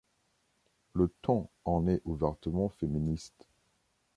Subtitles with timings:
[0.93, 3.45] Le ton en est ouvertement féministe.